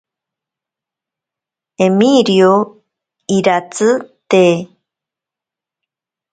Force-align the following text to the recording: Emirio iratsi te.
Emirio 1.85 2.49
iratsi 3.37 3.89
te. 4.29 4.43